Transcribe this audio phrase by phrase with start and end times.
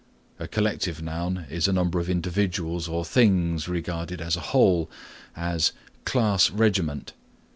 [0.37, 4.89] (1) A collective noun is a number of individuals or things regarded as a whole;
[5.35, 5.73] as,
[6.05, 7.13] class regiment.